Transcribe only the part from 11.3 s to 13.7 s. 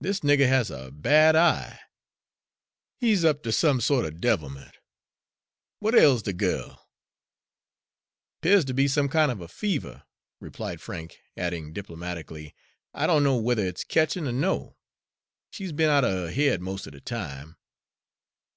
adding diplomatically, "I don't know whether